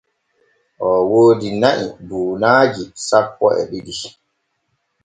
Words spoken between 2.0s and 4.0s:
buunaaji sappo e ɗiɗi.